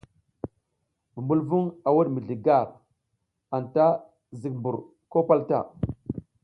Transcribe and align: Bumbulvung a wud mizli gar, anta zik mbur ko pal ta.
Bumbulvung 1.13 1.67
a 1.87 1.89
wud 1.95 2.07
mizli 2.13 2.35
gar, 2.45 2.67
anta 3.55 3.85
zik 4.39 4.53
mbur 4.59 4.75
ko 5.11 5.19
pal 5.27 5.41
ta. 5.49 5.59